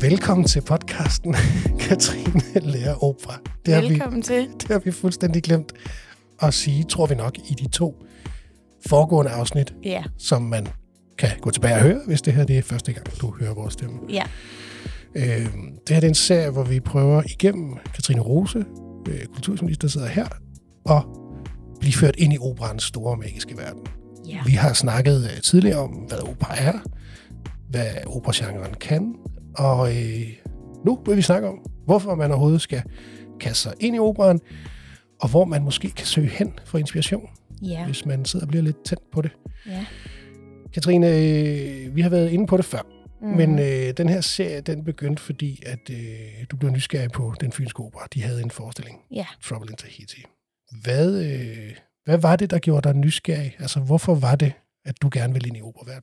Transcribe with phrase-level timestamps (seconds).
[0.00, 1.34] Velkommen til podcasten,
[1.88, 3.38] Katrine Lærer Opera.
[3.66, 4.48] Det har Velkommen vi, til.
[4.60, 5.72] Det har vi fuldstændig glemt
[6.42, 8.02] at sige, tror vi nok, i de to
[8.88, 10.66] foregående afsnit, Ja, som man
[11.18, 13.72] kan gå tilbage og høre, hvis det her det er første gang, du hører vores
[13.72, 13.98] stemme.
[14.08, 14.22] ja,
[15.14, 18.64] Øh, det her det er en serie, hvor vi prøver igennem Katrine Rose,
[19.08, 20.26] øh, kulturjournalist, der sidder her,
[20.84, 21.02] og
[21.80, 23.82] blive ført ind i operans store magiske verden.
[24.28, 24.38] ja.
[24.46, 26.72] Vi har snakket øh, tidligere om, hvad opera er,
[27.70, 29.14] hvad operagenren kan,
[29.56, 30.26] og øh,
[30.86, 32.82] nu vil vi snakke om, hvorfor man overhovedet skal
[33.40, 34.40] kaste sig ind i operan,
[35.20, 37.28] og hvor man måske kan søge hen for inspiration,
[37.62, 39.30] Ja, hvis man sidder og bliver lidt tændt på det.
[39.66, 39.86] ja.
[40.74, 42.80] Katrine, øh, vi har været inde på det før,
[43.22, 43.28] Mm.
[43.28, 45.98] men øh, den her serie, den begyndte, fordi at øh,
[46.50, 48.06] du blev nysgerrig på den fynske opera.
[48.14, 49.26] De havde en forestilling, Ja.
[49.44, 50.24] Trouble in Tahiti.
[50.82, 53.56] Hvad, øh, hvad var det, der gjorde dig nysgerrig?
[53.58, 54.52] Altså, hvorfor var det,
[54.84, 56.02] at du gerne ville ind i operaverdenen?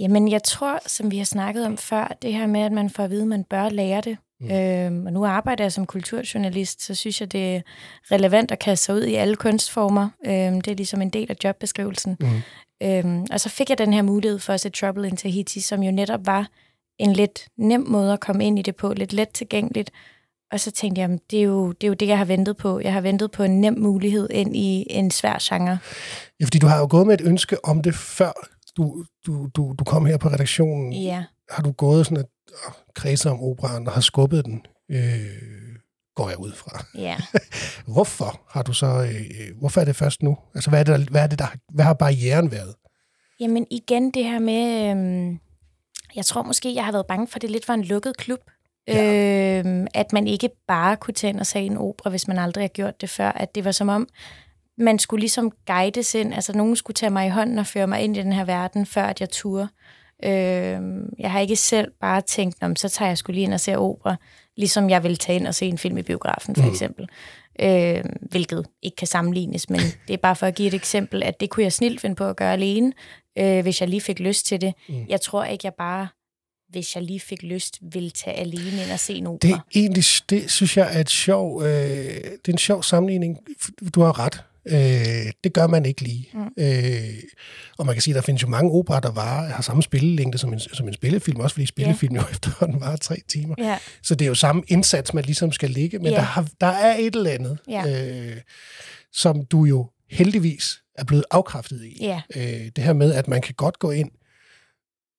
[0.00, 3.04] Jamen, jeg tror, som vi har snakket om før, det her med, at man får
[3.04, 4.16] at vide, at man bør lære det.
[4.40, 4.50] Mm.
[4.50, 7.60] Øhm, og nu arbejder jeg som kulturjournalist, så synes jeg, det er
[8.12, 10.08] relevant at kaste sig ud i alle kunstformer.
[10.26, 12.16] Øhm, det er ligesom en del af jobbeskrivelsen.
[12.20, 12.42] Mm.
[12.82, 15.82] Øhm, og så fik jeg den her mulighed for at se Trouble in Tahiti, som
[15.82, 16.48] jo netop var
[16.98, 19.90] en lidt nem måde at komme ind i det på, lidt let tilgængeligt.
[20.52, 22.80] Og så tænkte jeg, det er, jo, det er jo det, jeg har ventet på.
[22.80, 25.78] Jeg har ventet på en nem mulighed ind i en svær genre.
[26.40, 28.32] Ja, fordi du har jo gået med et ønske om det før
[28.76, 30.92] du, du, du, du kom her på redaktionen.
[30.92, 31.24] Ja.
[31.50, 35.76] Har du gået sådan at øh, kredse om operaen og har skubbet den, øh,
[36.14, 36.84] går jeg ud fra.
[36.98, 37.16] Ja.
[37.92, 40.36] Hvorfor har du så, øh, hvorfor er det først nu?
[40.54, 42.74] Altså, hvad, er det, der- hvad, er det, der, hvad har barrieren været?
[43.40, 45.38] Jamen igen det her med, øhm,
[46.16, 48.38] jeg tror måske, jeg har været bange for, at det lidt var en lukket klub.
[48.88, 49.58] Ja.
[49.64, 52.62] Øhm, at man ikke bare kunne tage ind og se en opera, hvis man aldrig
[52.62, 53.28] har gjort det før.
[53.32, 54.08] At det var som om,
[54.78, 56.34] man skulle ligesom guides ind.
[56.34, 58.86] Altså nogen skulle tage mig i hånden og føre mig ind i den her verden,
[58.86, 59.68] før at jeg turde.
[60.24, 63.60] Øhm, jeg har ikke selv bare tænkt, om så tager jeg skulle lige ind og
[63.60, 64.16] se opera,
[64.56, 66.68] ligesom jeg ville tage ind og se en film i biografen, for Mm.
[66.70, 67.08] eksempel.
[67.60, 71.40] Øh, hvilket ikke kan sammenlignes, men det er bare for at give et eksempel, at
[71.40, 72.92] det kunne jeg snilt finde på at gøre alene,
[73.38, 74.74] øh, hvis jeg lige fik lyst til det.
[74.88, 74.94] Mm.
[75.08, 76.08] Jeg tror ikke, jeg bare,
[76.68, 79.38] hvis jeg lige fik lyst, ville tage alene ind og se en opera.
[79.48, 83.38] Det er egentlig, det synes jeg er et sjov, øh, det er en sjov sammenligning.
[83.94, 84.42] Du har ret.
[84.68, 86.28] Øh, det gør man ikke lige.
[86.34, 86.48] Mm.
[86.58, 87.14] Øh,
[87.78, 90.38] og man kan sige, at der findes jo mange operer, der var, har samme spillelængde
[90.38, 93.54] som en, som en spillefilm, også fordi spillefilm jo efterhånden var tre timer.
[93.58, 96.12] Ja, Så det er jo samme indsats, man ligesom skal ligge, men Ja.
[96.12, 97.84] der, har, der er et eller andet, Ja.
[98.30, 98.36] øh,
[99.12, 101.96] som du jo heldigvis er blevet afkræftet i.
[102.00, 102.22] ja.
[102.36, 104.10] Øh, det her med, at man kan godt gå ind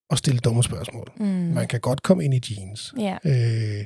[0.09, 1.11] og stille dumme spørgsmål.
[1.19, 1.25] Mm.
[1.25, 2.93] Man kan godt komme ind i jeans.
[2.99, 3.17] ja.
[3.25, 3.85] Øh,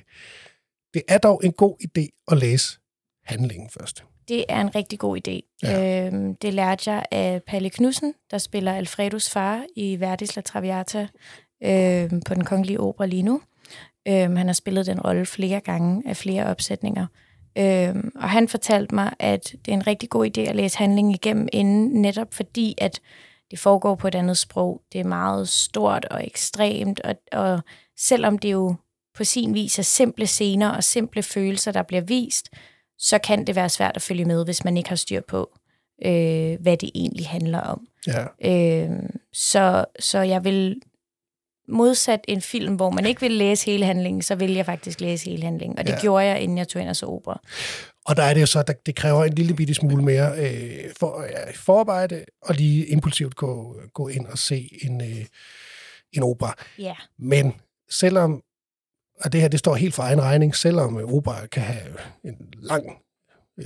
[0.93, 2.77] det er dog en god idé at læse
[3.25, 4.03] handlingen først.
[4.31, 5.57] Det er en rigtig god idé.
[5.63, 6.05] Ja.
[6.05, 11.07] Øhm, det lærte jeg af Palle Knudsen, der spiller Alfredos far i Verdis La Traviata
[11.63, 13.41] øhm, på den kongelige opera lige nu.
[14.07, 17.05] Øhm, han har spillet den rolle flere gange af flere opsætninger.
[17.57, 21.13] Øhm, og han fortalte mig, at det er en rigtig god idé at læse handlingen
[21.13, 23.01] igennem inden, netop fordi, at
[23.51, 24.81] det foregår på et andet sprog.
[24.93, 27.61] Det er meget stort og ekstremt, og, og
[27.99, 28.75] selvom det jo
[29.17, 32.49] på sin vis er simple scener og simple følelser, der bliver vist,
[33.01, 35.51] så kan det være svært at følge med, hvis man ikke har styr på,
[36.05, 37.87] øh, hvad det egentlig handler om.
[38.07, 38.25] Ja.
[38.51, 38.89] Øh,
[39.33, 40.81] så, så jeg vil
[41.67, 45.29] modsat en film, hvor man ikke vil læse hele handlingen, så vil jeg faktisk læse
[45.29, 45.79] hele handlingen.
[45.79, 45.99] Og det Ja.
[46.01, 47.41] gjorde jeg, inden jeg tog ind og så opera.
[48.05, 50.79] Og der er det jo så, at det kræver en lille bitte smule mere øh,
[50.99, 55.25] for, ja, forarbejde, og lige impulsivt gå, gå ind og se en, øh,
[56.13, 56.55] en opera.
[56.79, 57.53] Ja, Men
[57.91, 58.41] selvom,
[59.23, 62.85] og det her det står helt for egen regning, selvom opera kan have en lang
[63.57, 63.65] øh,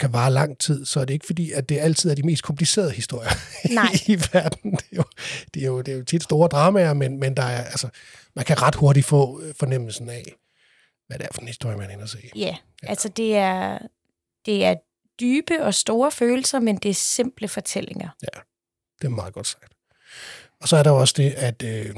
[0.00, 2.42] kan vare lang tid, så er det ikke fordi, at det altid er de mest
[2.42, 3.30] komplicerede historier
[3.74, 3.92] Nej.
[4.06, 4.72] i verden.
[4.72, 5.04] Det er, jo,
[5.54, 7.88] det, er jo, det er jo tit store dramaer, men, men der er, altså,
[8.36, 10.24] man kan ret hurtigt få øh, fornemmelsen af,
[11.06, 12.30] hvad det er for en historie, man er inde og se.
[12.36, 12.56] ja.
[12.82, 13.78] altså det er,
[14.46, 14.74] det er
[15.20, 18.08] dybe og store følelser, men det er simple fortællinger.
[19.00, 19.72] Det er meget godt sagt.
[20.60, 21.96] Og så er der også det, at, øh,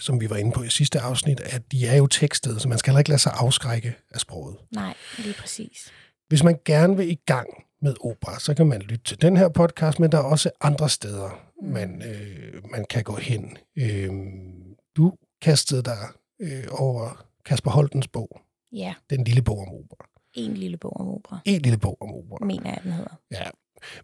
[0.00, 2.78] som vi var inde på i sidste afsnit, at de er jo tekstet, så man
[2.78, 4.56] skal heller ikke lade sig afskrække af sproget.
[4.74, 5.92] Nej, lige præcis.
[6.28, 7.46] Hvis man gerne vil i gang
[7.82, 10.88] med opera, så kan man lytte til den her podcast, men der er også andre
[10.88, 11.68] steder, Mm.
[11.72, 13.56] man, øh, man kan gå hen.
[13.76, 14.10] Øh,
[14.96, 15.12] du
[15.42, 15.98] kastede dig
[16.40, 18.40] øh, over Kasper Holtens bog,
[18.72, 20.08] Ja, Den lille bog om opera.
[20.34, 22.44] en lille bog om opera, En lille bog om opera.
[22.46, 23.18] mener jeg, den hedder.
[23.30, 23.44] Ja.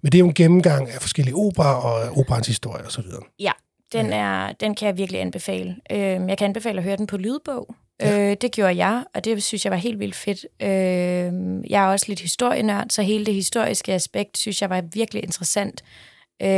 [0.02, 3.04] Men det er jo en gennemgang af forskellige operer og operans historie osv.
[3.92, 5.76] Den, er, den kan jeg virkelig anbefale.
[5.90, 7.74] Øh, jeg kan anbefale at høre den på lydbog.
[8.00, 8.30] Ja.
[8.30, 10.46] Øh, det gjorde jeg, og det synes jeg var helt vildt fedt.
[10.62, 15.22] Øh, jeg er også lidt historienørd, så hele det historiske aspekt synes jeg var virkelig
[15.22, 15.84] interessant.
[16.42, 16.48] Øh,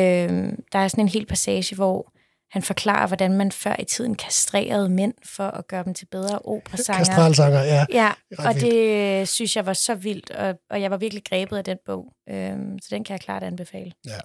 [0.73, 2.13] der er sådan en hel passage, hvor
[2.51, 6.39] han forklarer, hvordan man før i tiden kastrerede mænd for at gøre dem til bedre
[6.39, 7.05] operasanger.
[7.05, 7.87] Kastralsanger, ja.
[7.93, 11.57] Ja, og det øh, synes jeg var så vildt, og, og jeg var virkelig grebet
[11.57, 12.13] af den bog.
[12.29, 13.93] Øhm, så den kan jeg klart anbefale.
[14.07, 14.19] Ja.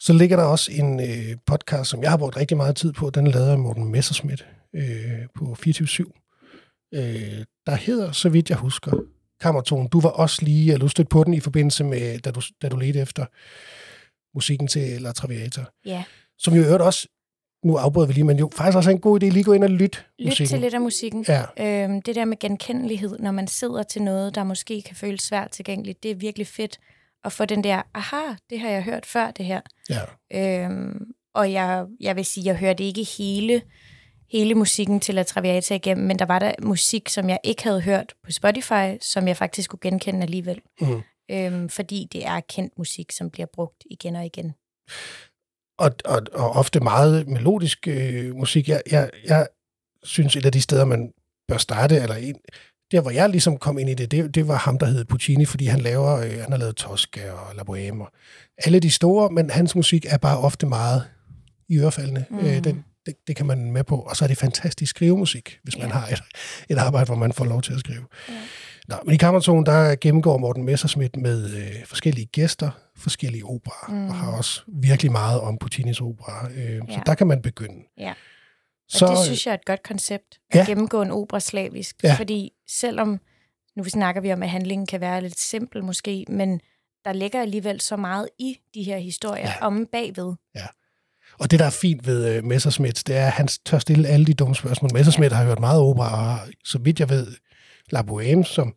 [0.00, 3.10] Så ligger der også en øh, podcast, som jeg har brugt rigtig meget tid på.
[3.10, 4.82] Den lavet af Morten Messerschmidt øh,
[5.34, 6.92] på 24-7.
[6.94, 8.92] Øh, der hedder, så vidt jeg husker,
[9.40, 9.88] Kammerton.
[9.88, 12.68] Du var også lige, eller du stødte på den i forbindelse med, da du, da
[12.68, 13.26] du ledte efter
[14.36, 15.64] musikken til La Traviata.
[15.84, 16.04] Ja,
[16.38, 17.08] Som jo øvrigt også,
[17.64, 19.64] nu afbryder vi lige, men jo faktisk også er en god idé lige gå ind
[19.64, 20.48] og lytte lyt musikken.
[20.48, 21.24] til lidt af musikken.
[21.28, 21.42] Ja,
[21.84, 25.50] Øhm, det der med genkendelighed, når man sidder til noget, der måske kan føles svært
[25.50, 26.78] tilgængeligt, det er virkelig fedt
[27.26, 29.60] at få den der, aha, det har jeg hørt før, det her.
[29.90, 30.00] ja.
[30.64, 33.62] Øhm, og jeg, jeg vil sige, jeg hørte ikke hele,
[34.32, 37.80] hele musikken til La Traviata igennem, men der var der musik, som jeg ikke havde
[37.80, 40.60] hørt på Spotify, som jeg faktisk kunne genkende alligevel.
[40.80, 41.02] Mm.
[41.30, 44.54] Øhm, fordi det er kendt musik, som bliver brugt igen og igen.
[45.78, 48.68] og, og, og ofte meget melodisk øh, musik.
[48.68, 49.46] Jeg, jeg, jeg
[50.02, 51.12] synes, et af de steder, man
[51.48, 52.36] bør starte, eller en,
[52.92, 55.44] der hvor jeg ligesom kom ind i det, det, det var ham, der hed Puccini,
[55.44, 58.12] fordi han laver, øh, han har lavet Tosca og La Boheme og
[58.58, 61.02] alle de store, men hans musik er bare ofte meget
[61.68, 62.24] i ørefaldene.
[62.30, 62.38] Mm.
[62.38, 63.96] Øh, det, det, det kan man med på.
[63.96, 65.92] Og så er det fantastisk skrivemusik, hvis man Ja.
[65.92, 66.22] har et,
[66.68, 68.04] et arbejde, hvor man får lov til at skrive.
[68.28, 68.34] Ja.
[68.88, 74.08] Nå, men i Kammertonen, der gennemgår Morten Messerschmidt med øh, forskellige gæster, forskellige operer, mm.
[74.08, 76.48] Og har også virkelig meget om Puccinis opera.
[76.56, 77.00] Øh, Så Ja.
[77.06, 77.74] der kan man begynde.
[77.98, 78.12] Ja.
[78.88, 80.60] Så, Og det synes jeg er et godt koncept, at Ja.
[80.60, 80.66] ja.
[80.66, 81.96] gennemgå en opera slavisk.
[82.02, 82.14] Ja.
[82.14, 83.20] Fordi selvom,
[83.76, 86.60] nu snakker vi om, at handlingen kan være lidt simpel måske, men
[87.04, 89.54] der ligger alligevel så meget i de her historier Ja.
[89.60, 89.66] ja.
[89.66, 90.32] om bagved.
[91.40, 94.26] og det, der er fint ved øh, Messerschmidt, det er, at han tør stille alle
[94.26, 94.90] de dumme spørgsmål.
[94.94, 97.26] Messerschmidt har hørt meget opera, og har, så vidt jeg ved,
[97.90, 98.74] La Boheme, som,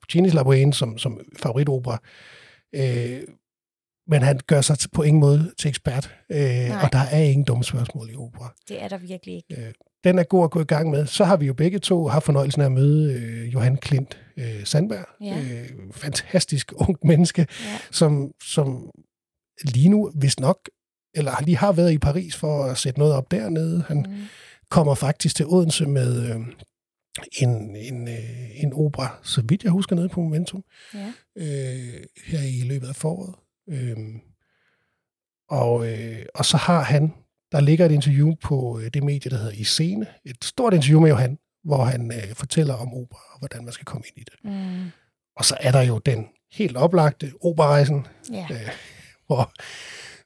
[0.00, 1.98] Puccinis La Boheme, som, som favoritopera.
[2.74, 3.20] Øh,
[4.08, 7.64] men han gør sig på ingen måde til ekspert, øh, og der er ingen dumme
[7.64, 8.54] spørgsmål i opera.
[8.68, 9.72] Det er der virkelig ikke.
[10.04, 11.06] den er god at gå i gang med.
[11.06, 14.64] Så har vi jo begge to haft fornøjelsen af at møde øh, Johan Klint øh,
[14.64, 15.04] Sandberg.
[15.20, 15.38] Ja.
[15.40, 17.78] Øh, fantastisk ung menneske, Ja.
[17.90, 18.90] som, som
[19.64, 20.68] lige nu, hvis nok,
[21.14, 23.84] eller lige har været i Paris for at sætte noget op dernede.
[23.88, 24.14] Han Mm.
[24.70, 26.36] kommer faktisk til Odense med øh,
[27.42, 30.64] en, en, øh, en opera, så vidt jeg husker, nede på Momentum,
[30.94, 31.12] Ja.
[31.38, 33.34] øh, her i løbet af foråret.
[33.72, 33.96] Øh,
[35.48, 37.12] og, øh, og så har han,
[37.52, 41.00] der ligger et interview på øh, det medie, der hedder I Scene, et stort interview
[41.00, 44.24] med Johan, hvor han øh, fortæller om opera og hvordan man skal komme ind i
[44.24, 44.34] det.
[44.44, 44.90] Mm.
[45.36, 48.46] Og så er der jo den helt oplagte operarejsen, Ja.
[48.50, 48.68] øh,
[49.26, 49.52] hvor,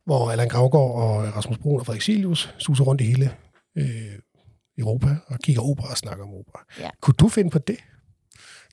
[0.05, 3.37] hvor Allan Gravgaard og Rasmus Brun og Frederik Silius suser rundt i hele
[3.77, 4.19] øh,
[4.79, 6.65] Europa og kigger opera og snakker om opera.
[6.81, 6.91] Ja.
[7.01, 7.79] Kunne du finde på det?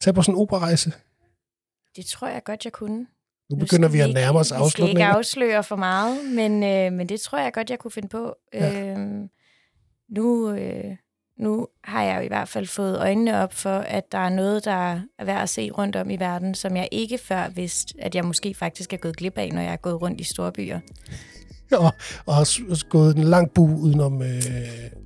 [0.01, 0.93] Tag på sådan en operarejse?
[1.95, 3.07] Det tror jeg godt, jeg kunne.
[3.51, 5.05] Nu begynder skal vi at nærme os Vi skal ikke afslutningen.
[5.15, 8.35] afsløre for meget, men, øh, men det tror jeg godt, jeg kunne finde på.
[8.53, 8.91] Ja.
[8.91, 9.29] Øhm,
[10.09, 10.95] nu, øh,
[11.39, 14.65] nu har jeg jo i hvert fald fået øjnene op for, at der er noget,
[14.65, 18.15] der er værd at se rundt om i verden, som jeg ikke før vidste, at
[18.15, 20.79] jeg måske faktisk er gået glip af, når jeg er gået rundt i store byer.
[21.85, 21.93] og,
[22.25, 24.27] og har gået en lang bu udenom øh,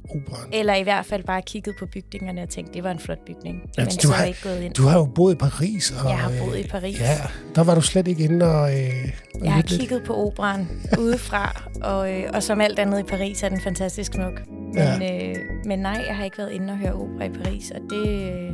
[0.09, 0.49] operan.
[0.53, 3.61] Eller i hvert fald bare kigget på bygningerne og tænkt, det var en flot bygning.
[3.77, 4.73] Ja, men du så har- ikke gået ind.
[4.73, 5.91] Du har jo boet i Paris.
[6.03, 6.99] Og, Jeg har boet øh, i Paris.
[6.99, 7.17] Ja,
[7.55, 8.69] der var du slet ikke inde og...
[8.79, 8.89] Øh,
[9.35, 9.79] og Jeg har lidt.
[9.81, 10.67] kigget på operan
[11.03, 14.41] udefra, og, øh, og som alt andet i Paris er den fantastisk smuk.
[14.73, 17.81] Men, øh, men nej, jeg har ikke været inde og høre opera i Paris, og
[17.89, 18.51] det, øh,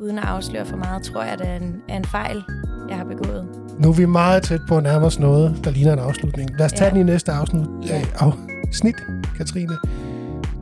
[0.00, 2.42] uden at afsløre for meget, tror jeg, det er en, er en fejl,
[2.88, 3.48] jeg har begået.
[3.80, 6.50] Nu er vi meget tæt på at nærme os noget, der ligner en afslutning.
[6.58, 6.90] Lad os tage Ja.
[6.90, 7.66] den i næste afsnit.
[7.86, 8.02] Ja.
[8.18, 8.94] Afsnit,
[9.36, 9.76] Katrine.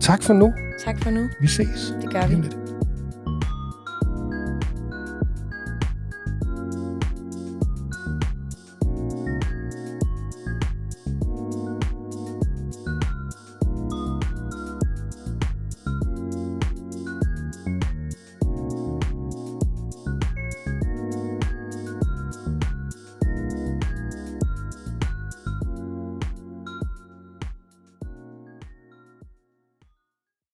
[0.01, 0.53] Tak for nu.
[0.85, 1.29] Tak for nu.
[1.41, 1.95] Vi ses.
[2.03, 2.35] Det gør vi.
[2.35, 2.57] Lidt.